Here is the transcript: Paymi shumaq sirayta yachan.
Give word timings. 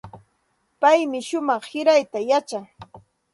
Paymi 0.81 1.19
shumaq 1.27 1.63
sirayta 1.71 2.17
yachan. 2.29 2.65